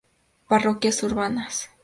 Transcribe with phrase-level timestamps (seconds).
[0.47, 1.69] Parroquias urbanas